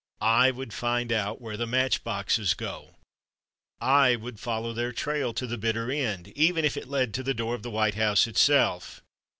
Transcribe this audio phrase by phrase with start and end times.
[0.19, 2.95] I would find out where the match boxes go,
[3.79, 7.35] I would follow their trail to the bitter end, even if it led to the
[7.35, 9.03] door of the White House itself!